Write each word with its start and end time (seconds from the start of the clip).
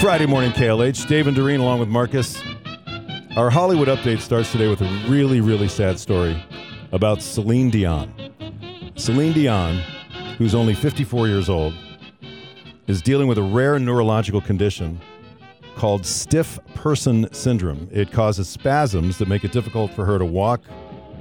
Friday 0.00 0.24
morning 0.24 0.50
KLH. 0.52 1.06
Dave 1.08 1.26
and 1.26 1.36
Doreen 1.36 1.60
along 1.60 1.78
with 1.78 1.90
Marcus. 1.90 2.42
Our 3.36 3.50
Hollywood 3.50 3.86
update 3.86 4.20
starts 4.20 4.50
today 4.50 4.66
with 4.66 4.80
a 4.80 5.04
really, 5.10 5.42
really 5.42 5.68
sad 5.68 6.00
story 6.00 6.42
about 6.92 7.20
Celine 7.20 7.68
Dion. 7.68 8.10
Celine 8.96 9.34
Dion, 9.34 9.76
who's 10.38 10.54
only 10.54 10.72
54 10.72 11.28
years 11.28 11.50
old, 11.50 11.74
is 12.86 13.02
dealing 13.02 13.28
with 13.28 13.36
a 13.36 13.42
rare 13.42 13.78
neurological 13.78 14.40
condition 14.40 14.98
called 15.76 16.06
stiff 16.06 16.58
person 16.74 17.30
syndrome. 17.34 17.86
It 17.92 18.10
causes 18.10 18.48
spasms 18.48 19.18
that 19.18 19.28
make 19.28 19.44
it 19.44 19.52
difficult 19.52 19.92
for 19.92 20.06
her 20.06 20.18
to 20.18 20.24
walk, 20.24 20.62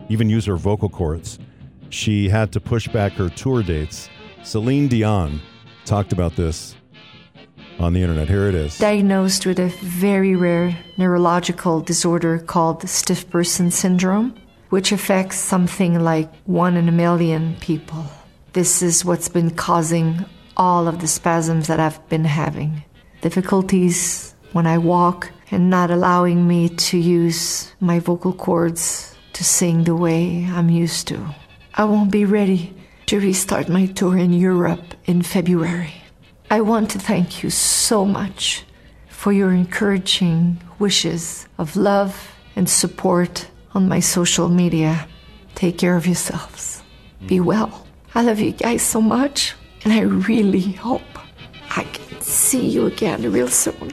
even 0.08 0.30
use 0.30 0.46
her 0.46 0.56
vocal 0.56 0.88
cords. 0.88 1.38
She 1.90 2.30
had 2.30 2.54
to 2.54 2.62
push 2.62 2.88
back 2.88 3.12
her 3.14 3.28
tour 3.28 3.62
dates. 3.62 4.10
Celine 4.44 4.88
Dion 4.88 5.42
talked 5.84 6.14
about 6.14 6.38
this 6.38 6.78
on 7.80 7.94
the 7.94 8.02
internet. 8.02 8.28
Here 8.28 8.48
it 8.48 8.56
is. 8.56 8.78
diagnosed 8.78 9.46
with 9.46 9.60
a 9.60 9.70
very 9.82 10.36
rare 10.36 10.78
neurological 10.98 11.82
disorder 11.82 12.40
called 12.40 12.88
stiff 12.88 13.30
person 13.30 13.72
syndrome, 13.72 14.36
which 14.70 14.92
affects 14.92 15.38
something 15.38 16.04
like 16.04 16.30
one 16.46 16.78
in 16.78 16.90
a 16.90 16.92
million 16.92 17.56
people. 17.62 18.06
This 18.54 18.82
is 18.82 19.06
what's 19.06 19.30
been 19.30 19.52
causing 19.52 20.26
all 20.58 20.88
of 20.88 21.00
the 21.00 21.08
spasms 21.08 21.68
that 21.68 21.80
I've 21.80 22.08
been 22.10 22.26
having. 22.26 22.84
Difficulties 23.22 24.36
when 24.52 24.68
I 24.68 24.78
walk 24.78 25.32
and 25.52 25.70
not 25.70 25.90
allowing 25.92 26.48
me 26.48 26.70
to 26.70 26.98
use 26.98 27.72
my 27.80 28.00
vocal 28.00 28.34
cords 28.34 29.16
to 29.34 29.44
sing 29.44 29.84
the 29.84 29.96
way 29.96 30.46
I'm 30.52 30.70
used 30.70 31.08
to. 31.08 31.36
I 31.76 31.86
won't 31.86 32.12
be 32.12 32.26
ready 32.26 32.76
to 33.06 33.20
restart 33.20 33.70
my 33.70 33.86
tour 33.88 34.18
in 34.18 34.34
Europe 34.34 34.94
in 35.06 35.22
February. 35.22 35.94
I 36.52 36.62
want 36.62 36.90
to 36.92 37.00
thank 37.00 37.44
you 37.44 37.52
so 37.52 38.06
much 38.06 38.66
for 39.08 39.32
your 39.32 39.52
encouraging 39.52 40.60
wishes 40.80 41.48
of 41.60 41.76
love 41.76 42.32
and 42.56 42.68
support 42.68 43.48
on 43.76 43.88
my 43.88 44.00
social 44.00 44.50
media. 44.50 45.08
Take 45.54 45.78
care 45.78 45.96
of 45.96 46.08
yourselves. 46.08 46.82
Be 47.28 47.38
mm. 47.38 47.46
well. 47.46 47.86
I 48.16 48.24
love 48.24 48.40
you 48.40 48.52
guys 48.52 48.82
so 48.82 49.00
much, 49.00 49.54
and 49.84 49.94
I 49.94 50.02
really 50.02 50.72
hope 50.72 51.02
I 51.78 51.84
can 51.84 52.20
see 52.22 52.68
you 52.68 52.88
again 52.88 53.32
real 53.32 53.48
soon. 53.48 53.92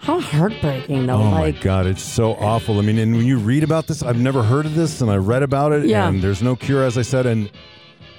How 0.00 0.20
heartbreaking, 0.20 1.06
though. 1.06 1.14
Oh 1.14 1.30
like, 1.30 1.54
my 1.54 1.60
God, 1.62 1.86
it's 1.86 2.02
so 2.02 2.34
awful. 2.34 2.80
I 2.80 2.82
mean, 2.82 2.98
and 2.98 3.14
when 3.16 3.24
you 3.26 3.38
read 3.38 3.62
about 3.62 3.86
this, 3.86 4.02
I've 4.02 4.18
never 4.18 4.42
heard 4.42 4.66
of 4.66 4.74
this, 4.74 5.00
and 5.00 5.10
I 5.10 5.16
read 5.16 5.44
about 5.44 5.70
it, 5.70 5.86
Yeah. 5.86 6.08
and 6.08 6.20
there's 6.20 6.42
no 6.42 6.56
cure, 6.56 6.82
as 6.82 6.98
I 6.98 7.02
said, 7.02 7.26
and 7.26 7.48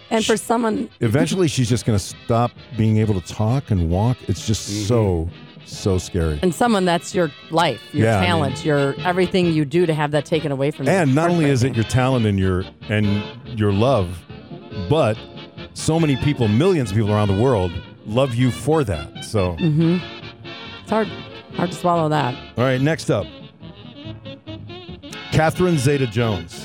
and 0.10 0.26
for 0.26 0.38
someone, 0.38 0.90
eventually 1.02 1.48
she's 1.48 1.70
just 1.70 1.86
going 1.86 1.98
to 1.98 2.04
stop 2.04 2.52
being 2.78 2.98
able 2.98 3.20
to 3.20 3.28
talk 3.34 3.72
and 3.72 3.90
walk. 3.90 4.18
It's 4.28 4.46
just 4.48 4.70
Mm-hmm. 4.70 4.86
so, 4.86 5.30
so 5.66 5.98
scary. 5.98 6.40
and 6.44 6.54
someone 6.54 6.86
that's 6.86 7.16
your 7.16 7.32
life, 7.52 7.82
your 7.92 8.06
Yeah, 8.08 8.20
I 8.22 8.26
talent, 8.26 8.56
mean- 8.58 8.66
your 8.66 8.96
everything 9.00 9.48
you 9.48 9.66
do 9.66 9.86
to 9.86 9.94
have 9.94 10.12
that 10.12 10.26
taken 10.26 10.52
away 10.52 10.72
from 10.72 10.86
you. 10.86 10.92
And 10.92 11.16
not 11.16 11.30
only 11.30 11.46
is 11.46 11.64
it 11.64 11.76
your 11.76 11.86
talent 11.86 12.26
and 12.26 12.38
your 12.40 12.64
and 12.90 13.24
your 13.60 13.72
love, 13.74 14.22
but 14.90 15.18
so 15.74 16.00
many 16.00 16.16
people, 16.18 16.48
millions 16.48 16.92
of 16.92 16.96
people 16.98 17.12
around 17.12 17.28
the 17.30 17.42
world, 17.42 17.72
love 18.06 18.36
you 18.36 18.52
for 18.52 18.84
that. 18.84 19.24
So, 19.26 19.56
Mm-hmm. 19.58 19.98
It's 20.82 20.90
hard, 20.92 21.08
hard 21.56 21.72
to 21.72 21.76
swallow 21.76 22.10
that. 22.10 22.36
all 22.58 22.64
right, 22.64 22.80
next 22.80 23.10
up, 23.10 23.26
Catherine 25.32 25.78
Zeta 25.78 26.06
Jones 26.08 26.65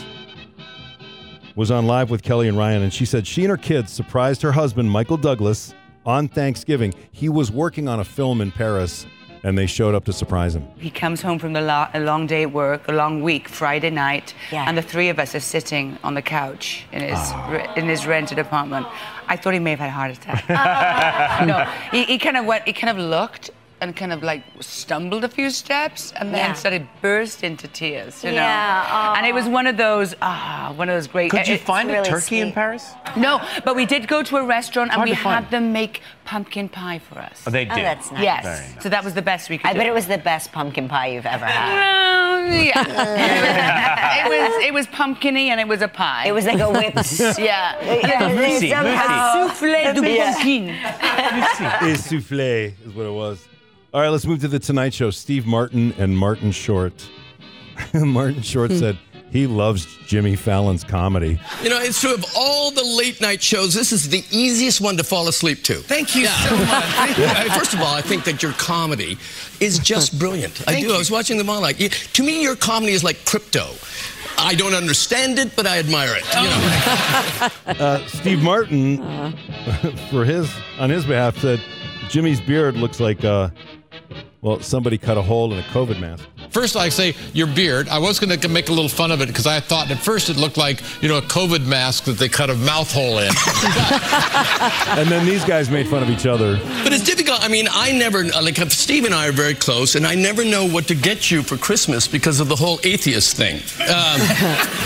was 1.61 1.71
on 1.71 1.87
live 1.87 2.09
with 2.09 2.23
Kelly 2.23 2.49
and 2.49 2.57
Ryan, 2.57 2.81
and 2.81 2.91
she 2.91 3.05
said 3.05 3.27
she 3.27 3.43
and 3.43 3.51
her 3.51 3.57
kids 3.59 3.93
surprised 3.93 4.41
her 4.41 4.53
husband 4.53 4.91
Michael 4.91 5.19
Douglas 5.19 5.75
on 6.07 6.27
Thanksgiving. 6.27 6.95
He 7.13 7.29
was 7.29 7.53
working 7.53 7.87
on 7.87 8.01
a 8.01 8.05
film 8.05 8.41
in 8.41 8.51
Paris, 8.51 9.05
and 9.43 9.59
they 9.59 9.67
showed 9.67 9.95
up 9.95 10.07
to 10.07 10.13
surprise 10.15 10.57
him. 10.57 10.67
He 10.79 10.89
comes 10.89 11.21
home 11.21 11.39
from 11.39 11.53
the 11.53 11.61
lo- 11.61 11.89
a 11.93 12.01
long 12.01 12.27
day 12.27 12.45
at 12.45 12.53
work, 12.55 12.89
a 12.89 12.93
long 12.93 13.21
week, 13.21 13.47
Friday 13.47 13.91
night, 13.91 14.33
Yeah. 14.51 14.65
and 14.67 14.79
the 14.79 14.81
three 14.81 15.11
of 15.11 15.19
us 15.19 15.35
are 15.35 15.41
sitting 15.41 15.99
on 16.03 16.15
the 16.15 16.23
couch 16.23 16.87
in 16.93 17.03
his 17.03 17.19
ah. 17.19 17.51
re- 17.51 17.69
in 17.77 17.87
his 17.87 18.07
rented 18.07 18.39
apartment. 18.39 18.87
I 19.29 19.37
thought 19.37 19.53
he 19.53 19.61
may 19.61 19.73
have 19.73 19.81
had 19.81 19.89
a 19.89 19.93
heart 19.93 20.13
attack. 20.13 20.49
no, 21.47 21.71
he, 21.91 22.05
he 22.05 22.17
kind 22.17 22.39
of 22.39 22.47
went. 22.47 22.67
He 22.67 22.73
kind 22.73 22.99
of 22.99 23.05
looked 23.05 23.51
and 23.81 23.97
kind 23.97 24.13
of 24.13 24.23
like 24.23 24.43
stumbled 24.61 25.25
a 25.25 25.29
few 25.29 25.51
steps 25.51 26.13
and 26.17 26.35
then 26.35 26.51
Yeah. 26.51 26.53
started 26.55 26.87
burst 27.01 27.43
into 27.43 27.67
tears. 27.69 28.23
You 28.23 28.31
know, 28.31 28.37
Yeah, 28.37 29.15
and 29.17 29.27
it 29.27 29.35
was 29.35 29.47
one 29.47 29.67
of 29.67 29.77
those 29.77 30.15
ah, 30.23 30.73
one 30.77 30.89
of 30.89 30.95
those 30.97 31.07
great. 31.07 31.31
Could 31.31 31.49
you 31.49 31.55
it- 31.55 31.61
find 31.63 31.89
a 31.91 31.95
really 31.95 32.09
turkey 32.09 32.41
in. 32.41 32.53
Paris? 32.53 32.85
No, 33.17 33.41
but 33.65 33.75
we 33.77 33.87
did 33.87 34.07
go 34.07 34.23
to 34.23 34.37
a 34.37 34.45
restaurant 34.45 34.93
and 34.93 35.03
we 35.03 35.11
to 35.11 35.17
find. 35.17 35.45
had 35.45 35.51
them 35.51 35.73
make 35.73 36.03
pumpkin 36.25 36.69
pie 36.69 36.99
for 36.99 37.19
us. 37.19 37.43
Oh, 37.47 37.51
they 37.51 37.65
did. 37.65 37.73
Oh, 37.73 37.83
that's 37.83 38.11
nice. 38.13 38.23
Yes, 38.23 38.45
Very 38.45 38.75
nice. 38.75 38.83
so 38.83 38.89
that 38.89 39.03
was 39.05 39.15
the 39.15 39.23
best 39.23 39.49
we 39.51 39.59
could 39.59 39.67
I 39.69 39.73
do. 39.73 39.79
bet 39.79 39.87
it 39.87 39.95
was 39.95 40.07
the 40.07 40.19
best 40.19 40.53
pumpkin 40.53 40.87
pie 40.89 41.09
you've 41.09 41.27
ever 41.27 41.45
had. 41.47 41.71
Well, 41.71 42.55
yeah. 42.55 42.83
it 44.27 44.29
was 44.29 44.65
it 44.69 44.73
was 44.75 44.87
pumpkiny 44.89 45.49
and 45.51 45.59
it 45.61 45.67
was 45.69 45.81
a 45.83 45.89
pie. 45.89 46.27
It 46.27 46.33
was 46.33 46.45
like 46.47 46.61
a 46.61 46.71
whipped. 46.79 47.19
yeah. 47.39 47.77
Yeah, 47.83 48.27
Lucy, 48.29 48.71
somehow- 48.71 49.49
Soufflé 49.49 49.95
de 49.95 50.01
Yeah. 50.15 50.33
pumpkin. 50.33 50.77
Soufflé 51.97 52.75
is 52.87 52.93
what 52.95 53.07
it 53.07 53.13
was. 53.13 53.47
All 53.93 54.01
right, 54.01 54.09
let's 54.09 54.25
move 54.27 54.41
to 54.43 54.49
the 54.49 54.59
Tonight 54.61 54.95
Show. 54.95 55.11
Steve 55.11 55.47
Martin 55.47 55.93
and 55.99 56.17
Martin 56.17 56.53
Short. 56.53 56.93
Martin 57.95 58.43
Short 58.43 58.71
said 58.71 58.97
he 59.33 59.49
loves 59.49 59.85
Jimmy 60.07 60.37
Fallon's 60.37 60.85
comedy. 60.85 61.41
You 61.63 61.71
know, 61.71 61.79
it's 61.81 62.01
true 62.01 62.15
of 62.15 62.25
all 62.37 62.71
the 62.71 62.85
late 62.85 63.21
night 63.21 63.43
shows, 63.43 63.75
this 63.75 63.91
is 63.91 64.09
the 64.09 64.25
easiest 64.31 64.81
one 64.81 64.97
to 64.97 65.03
fall 65.05 65.27
asleep 65.27 65.65
to. 65.65 65.75
Thank 65.77 66.15
you 66.15 66.27
so 66.27 66.57
much. 66.57 66.69
Thank 66.69 67.19
you. 67.19 67.25
I- 67.27 67.49
First 67.59 67.75
of 67.75 67.81
all, 67.81 67.93
I 67.95 68.01
think 68.01 68.23
that 68.25 68.43
your 68.45 68.53
comedy 68.53 69.19
is 69.59 69.79
just 69.81 70.19
brilliant. 70.21 70.61
I 70.63 70.73
Thank 70.75 70.85
do. 70.87 70.91
I 70.91 70.93
you. 70.93 70.99
was 70.99 71.11
watching 71.11 71.37
them 71.37 71.51
all. 71.51 71.61
Like, 71.61 71.81
you- 71.81 71.89
to 71.89 72.23
me, 72.23 72.43
your 72.43 72.55
comedy 72.57 72.93
is 72.93 73.03
like 73.03 73.25
crypto. 73.25 73.71
I 74.39 74.55
don't 74.55 74.75
understand 74.75 75.39
it, 75.41 75.55
but 75.57 75.67
I 75.67 75.79
admire 75.81 76.15
it. 76.17 76.25
You 76.35 76.45
know? 76.45 77.49
Uh, 77.87 78.07
Steve 78.07 78.43
Martin, 78.43 78.99
for 80.11 80.25
his 80.25 80.51
on 80.79 80.91
his 80.91 81.05
behalf, 81.07 81.37
said 81.39 81.61
Jimmy's 82.09 82.41
beard 82.41 82.77
looks 82.77 83.01
like 83.01 83.25
uh, 83.25 83.49
well 84.43 84.61
somebody 84.61 84.99
cut 84.99 85.19
a 85.19 85.23
hole 85.23 85.53
in 85.53 85.59
a 85.59 85.63
COVID 85.63 86.01
mask. 86.01 86.25
First, 86.51 86.77
I 86.77 86.89
say 86.89 87.15
your 87.33 87.47
beard. 87.47 87.89
I 87.89 87.99
was 87.99 88.19
going 88.19 88.39
to 88.39 88.49
make 88.49 88.69
a 88.69 88.73
little 88.73 88.89
fun 88.89 89.11
of 89.11 89.21
it 89.21 89.29
because 89.29 89.47
I 89.47 89.61
thought 89.61 89.91
at 89.91 89.99
first 89.99 90.31
it 90.31 90.37
looked 90.37 90.57
like 90.57 90.83
you 91.03 91.09
know 91.09 91.19
a 91.19 91.23
COVID 91.23 91.67
mask 91.67 92.05
that 92.05 92.19
they 92.19 92.29
cut 92.29 92.51
a 92.51 92.55
mouth 92.55 92.93
hole 92.93 93.19
in. 93.19 93.31
And 95.01 95.09
then 95.09 95.25
these 95.25 95.45
guys 95.45 95.71
made 95.71 95.89
fun 95.89 96.03
of 96.03 96.11
each 96.11 96.27
other. 96.27 96.59
But 96.83 96.93
it's 96.93 97.05
difficult. 97.05 97.43
I 97.43 97.49
mean, 97.49 97.69
I 97.71 97.93
never, 97.93 98.25
like, 98.25 98.57
Steve 98.71 99.05
and 99.05 99.15
I 99.15 99.29
are 99.29 99.33
very 99.33 99.55
close, 99.55 99.95
and 99.95 100.07
I 100.07 100.15
never 100.15 100.45
know 100.45 100.67
what 100.67 100.89
to 100.89 100.95
get 100.95 101.31
you 101.31 101.43
for 101.43 101.57
Christmas 101.57 102.09
because 102.09 102.41
of 102.41 102.49
the 102.49 102.57
whole 102.57 102.81
atheist 102.83 103.37
thing. 103.37 103.57
Um, 103.89 104.21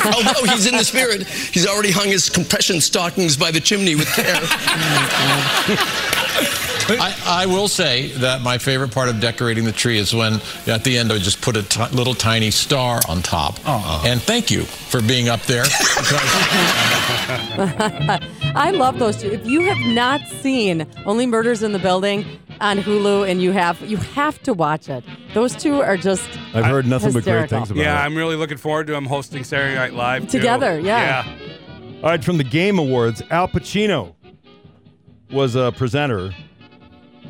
although 0.15 0.53
he's 0.53 0.67
in 0.67 0.77
the 0.77 0.85
spirit, 0.85 1.27
he's 1.27 1.67
already 1.67 1.91
hung 1.91 2.09
his 2.09 2.29
compression 2.29 2.81
stockings 2.81 3.37
by 3.37 3.51
the 3.51 3.61
chimney 3.61 3.95
with 3.95 4.09
care. 4.09 4.41
I, 6.89 7.15
I 7.27 7.47
will 7.47 7.69
say 7.69 8.09
that 8.09 8.43
my 8.43 8.59
favorite 8.59 8.93
part 8.93 9.09
of 9.09 9.19
decorating 9.19 9.65
the 9.65 9.73
tree 9.73 9.97
is 9.97 10.15
when 10.15 10.35
at 10.67 10.85
the 10.85 10.99
end 10.99 11.11
I 11.13 11.19
just 11.19 11.41
put 11.41 11.57
a 11.57 11.89
little 11.95 12.15
tiny 12.15 12.51
star 12.51 13.01
on 13.09 13.23
top. 13.23 13.59
Oh. 13.65 14.03
And 14.07 14.21
thank 14.21 14.51
you 14.51 14.65
for 14.65 15.01
being 15.01 15.29
up 15.31 15.41
there. 15.43 15.65
I 18.55 18.71
love 18.75 18.99
those 18.99 19.17
two. 19.17 19.31
If 19.31 19.47
you 19.47 19.63
have 19.63 19.79
not 19.95 20.21
seen 20.29 20.87
Only 21.07 21.27
Murders 21.27 21.63
in 21.63 21.73
the 21.73 21.79
Building 21.79 22.27
on 22.61 22.79
Hulu 22.79 23.29
and 23.29 23.41
you 23.43 23.53
have 23.53 23.81
you 23.81 23.97
have 23.97 24.43
to 24.43 24.53
watch 24.53 24.89
it. 24.89 25.05
Those 25.33 25.57
two 25.57 25.81
are 25.81 25.97
just 25.97 26.29
I've 26.53 26.67
heard 26.67 26.87
nothing 26.87 27.13
but 27.13 27.25
great 27.25 27.49
things 27.49 27.51
about 27.51 27.69
them. 27.69 27.79
Yeah, 27.79 27.99
it. 27.99 28.05
I'm 28.05 28.15
really 28.17 28.37
looking 28.37 28.59
forward 28.59 28.87
to 28.89 28.95
him 28.95 29.07
hosting 29.07 29.43
Saturday 29.45 29.75
Night 29.75 29.95
Live 29.95 30.23
too. 30.25 30.39
Together, 30.39 30.79
yeah. 30.79 31.25
All 32.03 32.11
right, 32.11 32.23
from 32.23 32.37
the 32.37 32.45
Game 32.45 32.79
Awards, 32.79 33.23
Al 33.31 33.49
Pacino 33.49 34.15
was 35.31 35.57
a 35.57 35.73
presenter. 35.73 36.35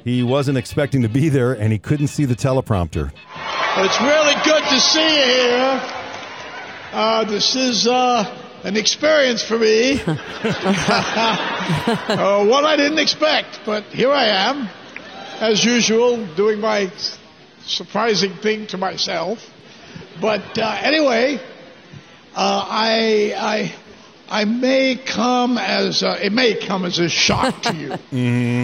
He 0.05 0.23
wasn't 0.23 0.59
expecting 0.59 1.01
to 1.03 1.09
be 1.09 1.31
there, 1.31 1.55
and 1.55 1.73
he 1.73 1.79
couldn't 1.79 2.09
see 2.09 2.27
the 2.27 2.35
teleprompter. 2.35 3.11
It's 3.79 4.01
really 4.03 4.35
good 4.45 4.63
to 4.63 4.79
see 4.79 5.01
you 5.01 5.25
here. 5.25 5.81
Uh, 6.93 7.25
this 7.25 7.57
is 7.57 7.87
uh, 7.89 8.23
an 8.65 8.77
experience 8.77 9.43
for 9.43 9.59
me. 9.59 10.01
uh, 10.07 10.17
one 12.45 12.67
I 12.67 12.77
didn't 12.77 12.99
expect, 12.99 13.61
but 13.65 13.85
here 13.85 14.13
I 14.13 14.27
am, 14.27 14.69
as 15.41 15.65
usual, 15.65 16.27
doing 16.37 16.61
my 16.61 16.93
surprising 17.65 18.35
thing 18.37 18.67
to 18.69 18.77
myself. 18.77 19.39
But 20.21 20.59
uh, 20.59 20.79
anyway, 20.83 21.41
uh, 22.37 22.67
I, 22.69 23.35
I, 23.37 23.75
I 24.29 24.45
may 24.45 24.97
come 24.97 25.59
as 25.59 26.03
a, 26.03 26.25
it 26.25 26.33
may 26.33 26.55
come 26.55 26.85
as 26.85 26.99
a 26.99 27.09
shock 27.09 27.63
to 27.63 27.75
you, 27.77 27.89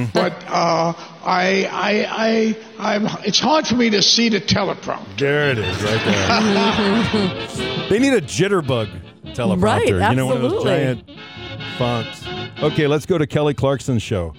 but 0.15 0.33
uh, 0.49 0.95
I, 1.23 1.69
I, 1.71 2.07
I, 2.11 2.95
I'm. 2.95 3.07
It's 3.25 3.39
hard 3.39 3.67
for 3.67 3.75
me 3.77 3.91
to 3.91 4.03
see 4.03 4.29
the 4.31 4.41
teleprompter. 4.41 5.19
There 5.19 5.51
it 5.51 5.59
is, 5.59 5.83
right 5.83 6.05
there. 6.05 7.89
they 7.89 7.99
need 7.99 8.15
a 8.15 8.21
jitterbug 8.21 8.89
teleprompter. 9.35 9.63
Right, 9.63 10.11
You 10.11 10.17
know, 10.17 10.27
one 10.27 10.37
of 10.37 10.43
those 10.43 10.67
absolutely. 10.67 11.05
giant 11.05 11.05
fonts. 11.79 12.63
Okay, 12.63 12.87
let's 12.87 13.07
go 13.07 13.19
to 13.19 13.27
Kelly 13.27 13.55
Clarkson's 13.55 14.03
show. 14.03 14.35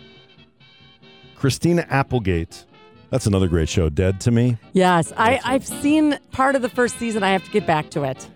Christina 1.35 1.88
Applegate 1.89 2.65
That's 3.09 3.25
another 3.25 3.47
great 3.47 3.67
show, 3.67 3.89
Dead 3.89 4.21
to 4.21 4.31
Me. 4.31 4.57
Yes, 4.74 5.12
I, 5.17 5.39
I've 5.44 5.65
seen 5.65 6.19
part 6.31 6.56
of 6.56 6.62
the 6.62 6.69
first 6.69 7.00
season. 7.00 7.24
I 7.24 7.31
have 7.31 7.44
to 7.44 7.51
get 7.51 7.65
back 7.65 7.89
to 7.91 8.03
it. 8.03 8.29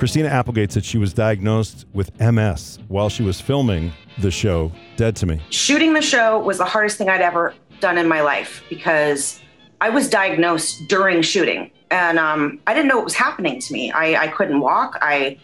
Christina 0.00 0.28
Applegate 0.28 0.72
said 0.72 0.82
she 0.82 0.96
was 0.96 1.12
diagnosed 1.12 1.84
with 1.92 2.18
MS 2.18 2.78
while 2.88 3.10
she 3.10 3.22
was 3.22 3.38
filming 3.38 3.92
the 4.16 4.30
show 4.30 4.72
Dead 4.96 5.14
to 5.16 5.26
Me. 5.26 5.42
Shooting 5.50 5.92
the 5.92 6.00
show 6.00 6.38
was 6.38 6.56
the 6.56 6.64
hardest 6.64 6.96
thing 6.96 7.10
I'd 7.10 7.20
ever 7.20 7.52
done 7.80 7.98
in 7.98 8.08
my 8.08 8.22
life 8.22 8.64
because 8.70 9.42
I 9.82 9.90
was 9.90 10.08
diagnosed 10.08 10.88
during 10.88 11.20
shooting 11.20 11.70
and 11.90 12.18
um, 12.18 12.60
I 12.66 12.72
didn't 12.72 12.88
know 12.88 12.96
what 12.96 13.04
was 13.04 13.14
happening 13.14 13.60
to 13.60 13.72
me. 13.74 13.92
I, 13.92 14.22
I 14.22 14.28
couldn't 14.28 14.60
walk. 14.60 14.96
I 15.02 15.38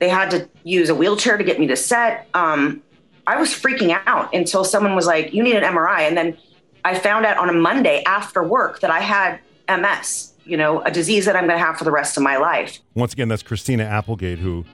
they 0.00 0.08
had 0.08 0.28
to 0.32 0.48
use 0.64 0.88
a 0.88 0.94
wheelchair 0.94 1.38
to 1.38 1.44
get 1.44 1.60
me 1.60 1.68
to 1.68 1.76
set. 1.76 2.26
Um, 2.34 2.82
I 3.28 3.38
was 3.38 3.50
freaking 3.50 3.96
out 4.06 4.34
until 4.34 4.64
someone 4.64 4.96
was 4.96 5.06
like, 5.06 5.32
"You 5.32 5.44
need 5.44 5.54
an 5.54 5.62
MRI," 5.62 6.00
and 6.00 6.16
then 6.16 6.36
I 6.84 6.98
found 6.98 7.26
out 7.26 7.36
on 7.36 7.48
a 7.48 7.52
Monday 7.52 8.02
after 8.06 8.42
work 8.42 8.80
that 8.80 8.90
I 8.90 8.98
had 8.98 9.38
MS. 9.68 10.29
You 10.50 10.56
know, 10.56 10.82
a 10.82 10.90
disease 10.90 11.26
that 11.26 11.36
I'm 11.36 11.46
going 11.46 11.56
to 11.56 11.64
have 11.64 11.76
for 11.76 11.84
the 11.84 11.92
rest 11.92 12.16
of 12.16 12.24
my 12.24 12.36
life. 12.36 12.80
Once 12.96 13.12
again, 13.12 13.28
that's 13.28 13.44
Christina 13.44 13.84
Applegate 13.84 14.40
who 14.40 14.64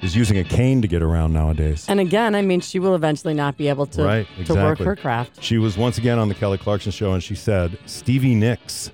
is 0.00 0.16
using 0.16 0.38
a 0.38 0.44
cane 0.44 0.80
to 0.80 0.88
get 0.88 1.02
around 1.02 1.34
nowadays. 1.34 1.84
And 1.86 2.00
again, 2.00 2.34
I 2.34 2.40
mean, 2.40 2.60
she 2.62 2.78
will 2.78 2.94
eventually 2.94 3.34
not 3.34 3.58
be 3.58 3.68
able 3.68 3.84
to, 3.88 4.02
right, 4.02 4.26
to 4.46 4.54
work 4.54 4.78
her 4.78 4.96
craft. 4.96 5.42
She 5.44 5.58
was 5.58 5.76
once 5.76 5.98
again 5.98 6.18
on 6.18 6.30
the 6.30 6.34
Kelly 6.34 6.56
Clarkson 6.56 6.92
show 6.92 7.12
and 7.12 7.22
she 7.22 7.34
said 7.34 7.76
Stevie 7.84 8.34
Nicks 8.34 8.90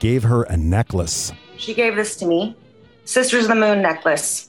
gave 0.00 0.24
her 0.24 0.42
a 0.42 0.56
necklace. 0.56 1.32
She 1.58 1.74
gave 1.74 1.94
this 1.94 2.16
to 2.16 2.26
me, 2.26 2.56
Sisters 3.04 3.44
of 3.44 3.50
the 3.50 3.54
Moon 3.54 3.80
necklace. 3.82 4.48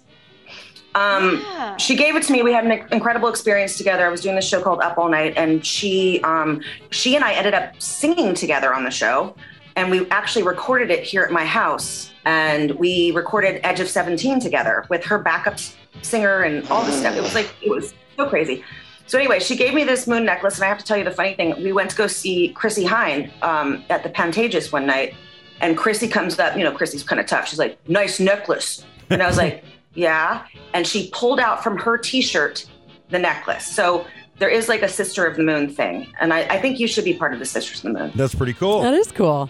Um, 0.95 1.45
She 1.77 1.95
gave 1.95 2.15
it 2.15 2.23
to 2.23 2.31
me. 2.33 2.41
We 2.41 2.53
had 2.53 2.65
an 2.65 2.71
incredible 2.91 3.29
experience 3.29 3.77
together. 3.77 4.03
I 4.03 4.09
was 4.09 4.21
doing 4.21 4.35
this 4.35 4.47
show 4.47 4.63
called 4.63 4.81
Up 4.81 4.97
All 4.97 5.09
Night, 5.09 5.33
and 5.37 5.63
she, 5.63 6.21
um, 6.23 6.61
she 6.89 7.15
and 7.15 7.23
I 7.23 7.33
ended 7.33 7.53
up 7.53 7.79
singing 7.79 8.33
together 8.33 8.73
on 8.73 8.83
the 8.83 8.89
show, 8.91 9.35
and 9.75 9.91
we 9.91 10.09
actually 10.09 10.43
recorded 10.43 10.89
it 10.89 11.03
here 11.03 11.23
at 11.23 11.31
my 11.31 11.45
house. 11.45 12.11
And 12.25 12.71
we 12.71 13.11
recorded 13.11 13.59
Edge 13.63 13.79
of 13.79 13.87
Seventeen 13.87 14.39
together 14.39 14.85
with 14.89 15.03
her 15.05 15.19
backup 15.19 15.59
singer 16.01 16.41
and 16.41 16.67
all 16.69 16.83
this 16.83 16.99
stuff. 16.99 17.15
It 17.15 17.21
was 17.21 17.35
like 17.35 17.53
it 17.61 17.69
was 17.69 17.93
so 18.15 18.27
crazy. 18.27 18.63
So 19.07 19.19
anyway, 19.19 19.39
she 19.39 19.55
gave 19.55 19.73
me 19.75 19.83
this 19.83 20.07
moon 20.07 20.25
necklace, 20.25 20.55
and 20.55 20.63
I 20.63 20.67
have 20.67 20.79
to 20.79 20.85
tell 20.85 20.97
you 20.97 21.03
the 21.03 21.11
funny 21.11 21.35
thing. 21.35 21.61
We 21.63 21.71
went 21.71 21.91
to 21.91 21.95
go 21.95 22.07
see 22.07 22.49
Chrissie 22.49 22.85
Hynde 22.85 23.31
um, 23.43 23.83
at 23.89 24.01
the 24.01 24.09
Pantages 24.09 24.71
one 24.71 24.87
night, 24.87 25.13
and 25.61 25.77
Chrissie 25.77 26.07
comes 26.07 26.39
up. 26.39 26.57
You 26.57 26.63
know, 26.63 26.71
Chrissie's 26.71 27.03
kind 27.03 27.19
of 27.19 27.27
tough. 27.27 27.47
She's 27.47 27.59
like, 27.59 27.77
"Nice 27.87 28.19
necklace," 28.19 28.83
and 29.09 29.21
I 29.21 29.27
was 29.27 29.37
like, 29.37 29.63
"Yeah." 29.93 30.45
And 30.73 30.87
she 30.87 31.09
pulled 31.13 31.39
out 31.39 31.63
from 31.63 31.77
her 31.77 31.97
T-shirt 31.97 32.65
the 33.09 33.19
necklace. 33.19 33.67
So 33.67 34.07
there 34.37 34.49
is 34.49 34.67
like 34.67 34.81
a 34.81 34.89
Sister 34.89 35.25
of 35.25 35.37
the 35.37 35.43
Moon 35.43 35.69
thing, 35.69 36.11
and 36.19 36.33
I, 36.33 36.41
I 36.41 36.61
think 36.61 36.79
you 36.79 36.87
should 36.87 37.05
be 37.05 37.13
part 37.13 37.33
of 37.33 37.39
the 37.39 37.45
Sisters 37.45 37.83
of 37.83 37.93
the 37.93 37.99
Moon. 37.99 38.11
That's 38.15 38.35
pretty 38.35 38.53
cool. 38.53 38.81
That 38.81 38.93
is 38.93 39.11
cool. 39.11 39.49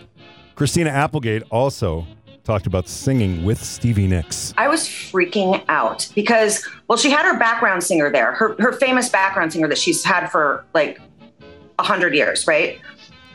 Christina 0.55 0.89
Applegate 0.89 1.43
also 1.51 2.05
talked 2.43 2.67
about 2.67 2.87
singing 2.87 3.43
with 3.43 3.61
Stevie 3.61 4.07
Nicks. 4.07 4.53
I 4.57 4.67
was 4.67 4.81
freaking 4.81 5.63
out 5.67 6.07
because, 6.15 6.65
well, 6.87 6.97
she 6.97 7.09
had 7.09 7.25
her 7.25 7.37
background 7.37 7.83
singer 7.83 8.11
there, 8.11 8.33
her 8.33 8.55
her 8.59 8.73
famous 8.73 9.09
background 9.09 9.51
singer 9.51 9.67
that 9.67 9.77
she's 9.77 10.03
had 10.03 10.27
for 10.27 10.63
like 10.73 11.01
a 11.79 11.83
hundred 11.83 12.13
years, 12.13 12.47
right? 12.47 12.79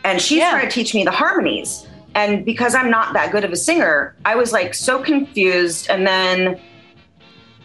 And 0.04 0.20
she's 0.20 0.40
trying 0.40 0.66
to 0.66 0.72
teach 0.72 0.94
me 0.94 1.04
the 1.04 1.10
harmonies. 1.10 1.86
And 2.14 2.44
because 2.44 2.74
I'm 2.74 2.90
not 2.90 3.12
that 3.12 3.32
good 3.32 3.44
of 3.44 3.52
a 3.52 3.56
singer, 3.56 4.16
I 4.24 4.34
was 4.34 4.52
like 4.52 4.74
so 4.74 5.02
confused. 5.02 5.90
And 5.90 6.06
then 6.06 6.60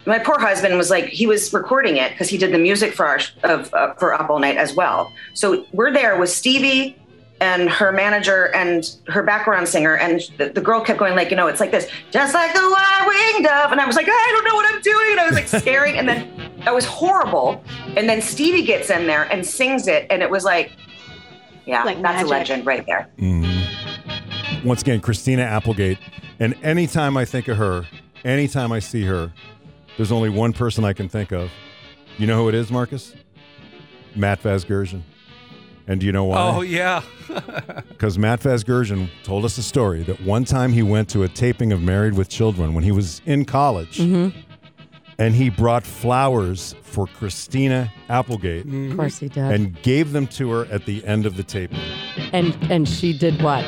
my 0.06 0.18
poor 0.18 0.38
husband 0.38 0.76
was 0.78 0.88
like, 0.90 1.06
he 1.06 1.26
was 1.26 1.52
recording 1.52 1.96
it 1.96 2.12
because 2.12 2.28
he 2.28 2.38
did 2.38 2.52
the 2.52 2.58
music 2.58 2.92
for 2.92 3.06
our 3.06 3.18
of 3.44 3.72
uh, 3.74 3.94
for 3.94 4.14
Up 4.14 4.30
All 4.30 4.38
Night 4.38 4.56
as 4.56 4.74
well. 4.74 5.12
So 5.34 5.64
we're 5.72 5.92
there 5.92 6.18
with 6.18 6.30
Stevie 6.30 6.96
and 7.40 7.68
her 7.68 7.92
manager 7.92 8.54
and 8.54 8.96
her 9.08 9.22
background 9.22 9.68
singer, 9.68 9.96
and 9.96 10.22
the, 10.38 10.48
the 10.48 10.60
girl 10.62 10.80
kept 10.80 10.98
going 10.98 11.14
like, 11.14 11.28
you 11.30 11.36
know, 11.36 11.48
it's 11.48 11.60
like 11.60 11.70
this, 11.70 11.86
just 12.10 12.32
like 12.32 12.54
the 12.54 12.60
white-winged 12.60 13.44
dove, 13.44 13.72
and 13.72 13.78
I 13.80 13.86
was 13.86 13.94
like, 13.94 14.06
I 14.08 14.28
don't 14.34 14.44
know 14.44 14.54
what 14.54 14.72
I'm 14.74 14.80
doing, 14.80 15.06
and 15.10 15.20
I 15.20 15.26
was 15.26 15.34
like 15.34 15.46
scaring, 15.62 15.98
and 15.98 16.08
then 16.08 16.30
that 16.64 16.72
was 16.74 16.86
horrible. 16.86 17.62
And 17.94 18.08
then 18.08 18.22
Stevie 18.22 18.62
gets 18.64 18.88
in 18.88 19.06
there 19.06 19.24
and 19.24 19.44
sings 19.44 19.86
it, 19.86 20.06
and 20.08 20.22
it 20.22 20.30
was 20.30 20.44
like, 20.44 20.72
yeah, 21.66 21.82
Like 21.84 22.00
that's 22.00 22.22
magic. 22.22 22.26
a 22.26 22.30
legend 22.30 22.64
right 22.66 22.86
there. 22.86 23.08
Once 24.64 24.80
again, 24.80 25.00
Christina 25.00 25.42
Applegate. 25.42 25.98
And 26.40 26.54
anytime 26.62 27.16
I 27.18 27.24
think 27.26 27.48
of 27.48 27.58
her, 27.58 27.84
anytime 28.24 28.72
I 28.72 28.78
see 28.78 29.02
her, 29.04 29.32
there's 29.96 30.12
only 30.12 30.28
one 30.30 30.52
person 30.52 30.84
I 30.84 30.92
can 30.92 31.08
think 31.08 31.32
of. 31.32 31.50
You 32.18 32.26
know 32.26 32.36
who 32.42 32.48
it 32.48 32.54
is, 32.54 32.70
Marcus? 32.70 33.14
Matt 34.14 34.42
Vasgersian. 34.42 35.02
And 35.88 36.00
do 36.00 36.06
you 36.06 36.12
know 36.12 36.24
why? 36.24 36.38
Oh 36.40 36.60
yeah. 36.62 37.02
Because 37.88 38.18
Matt 38.18 38.40
Vasgersian 38.40 39.08
told 39.24 39.44
us 39.44 39.56
a 39.58 39.62
story 39.62 40.02
that 40.04 40.20
one 40.20 40.44
time 40.44 40.72
he 40.72 40.82
went 40.82 41.08
to 41.10 41.22
a 41.22 41.28
taping 41.28 41.72
of 41.72 41.80
Married 41.82 42.14
with 42.14 42.28
Children 42.28 42.74
when 42.74 42.84
he 42.84 42.92
was 42.92 43.20
in 43.26 43.44
college, 43.44 43.98
Mm-hmm. 43.98 44.36
and 45.18 45.34
he 45.34 45.48
brought 45.50 45.84
flowers 45.84 46.74
for 46.82 47.06
Christina 47.06 47.92
Applegate 48.08 48.66
Of 48.66 48.96
course 48.96 49.18
he 49.18 49.28
did. 49.28 49.38
and 49.44 49.80
gave 49.82 50.12
them 50.12 50.26
to 50.28 50.50
her 50.50 50.66
at 50.66 50.84
the 50.86 51.04
end 51.06 51.24
of 51.26 51.36
the 51.36 51.42
taping. 51.42 51.78
And 52.32 52.56
and 52.70 52.88
she 52.88 53.16
did 53.16 53.40
what? 53.42 53.64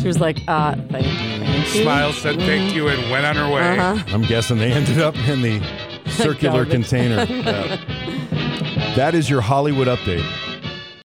She 0.00 0.06
was 0.06 0.20
like, 0.20 0.38
uh, 0.48 0.74
thank, 0.90 1.06
thank 1.06 1.35
you. 1.74 1.82
Smile 1.82 2.12
said 2.12 2.36
thank 2.36 2.74
you 2.74 2.88
and 2.88 3.10
went 3.10 3.26
on 3.26 3.36
her 3.36 3.52
way. 3.52 3.78
Uh-huh. 3.78 4.04
I'm 4.14 4.22
guessing 4.22 4.58
they 4.58 4.72
ended 4.72 4.98
up 5.00 5.16
in 5.28 5.42
the 5.42 5.60
circular 6.06 6.64
container. 6.66 7.24
Yeah. 7.24 7.80
That 8.96 9.14
is 9.14 9.28
your 9.28 9.42
Hollywood 9.42 9.88
update. 9.88 10.24